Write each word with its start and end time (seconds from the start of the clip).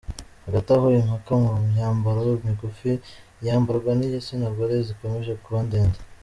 Hagati 0.45 0.69
aho 0.75 0.87
impaka 0.99 1.31
mu 1.43 1.51
myambaro 1.69 2.21
migufi 2.45 2.91
yambarwa 3.45 3.91
n’igitsina 3.95 4.47
gore 4.55 4.75
zikomeje 4.87 5.31
kuba 5.43 5.59
ndende. 5.67 5.99